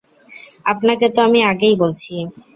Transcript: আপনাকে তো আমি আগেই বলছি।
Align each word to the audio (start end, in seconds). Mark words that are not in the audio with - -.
আপনাকে 0.65 1.05
তো 1.09 1.19
আমি 1.21 1.39
আগেই 1.43 1.75
বলছি। 1.75 2.13